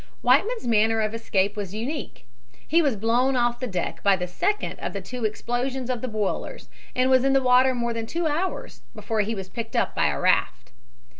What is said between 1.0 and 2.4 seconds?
of escape was unique.